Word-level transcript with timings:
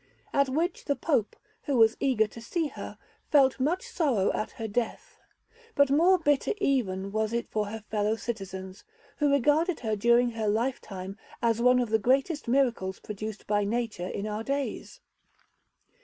At 0.33 0.49
which 0.49 0.85
the 0.85 0.95
Pope, 0.95 1.35
who 1.65 1.77
was 1.77 1.95
eager 1.99 2.25
to 2.25 2.41
see 2.41 2.69
her, 2.69 2.97
felt 3.29 3.59
much 3.59 3.87
sorrow 3.87 4.33
at 4.33 4.49
her 4.53 4.67
death; 4.67 5.19
but 5.75 5.91
more 5.91 6.17
bitter 6.17 6.53
even 6.57 7.11
was 7.11 7.33
it 7.33 7.47
for 7.47 7.67
her 7.67 7.83
fellow 7.91 8.15
citizens, 8.15 8.83
who 9.17 9.31
regarded 9.31 9.81
her 9.81 9.95
during 9.95 10.31
her 10.31 10.47
lifetime 10.47 11.19
as 11.39 11.61
one 11.61 11.77
of 11.79 11.91
the 11.91 11.99
greatest 11.99 12.47
miracles 12.47 12.97
produced 12.99 13.45
by 13.45 13.63
nature 13.63 14.07
in 14.07 14.25
our 14.25 14.43
days. 14.43 15.01